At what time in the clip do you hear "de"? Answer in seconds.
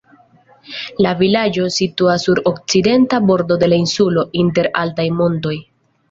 3.65-3.69